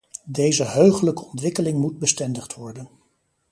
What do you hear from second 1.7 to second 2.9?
moet bestendigd worden.